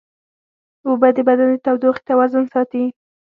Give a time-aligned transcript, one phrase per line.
[0.87, 2.83] اوبه د بدن د تودوخې توازن ساتي